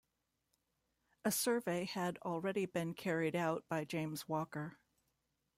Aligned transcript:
A 1.23 1.31
survey 1.31 1.85
had 1.85 2.17
already 2.25 2.65
been 2.65 2.95
carried 2.95 3.35
out 3.35 3.65
by 3.69 3.85
James 3.85 4.27
Walker. 4.27 4.79